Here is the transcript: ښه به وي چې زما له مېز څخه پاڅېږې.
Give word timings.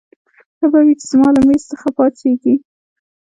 ښه 0.57 0.65
به 0.71 0.79
وي 0.85 0.93
چې 0.99 1.05
زما 1.11 1.29
له 1.35 1.41
مېز 1.47 1.63
څخه 1.71 1.87
پاڅېږې. 1.97 2.55